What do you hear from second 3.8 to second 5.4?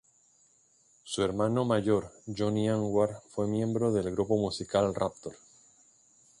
del grupo musical Raptor.